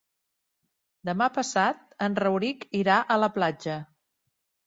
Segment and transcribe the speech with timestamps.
[1.09, 3.79] Demà passat en Rauric irà a la platja.